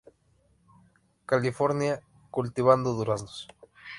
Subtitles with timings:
[1.27, 2.01] California,
[2.31, 3.47] cultivando duraznos.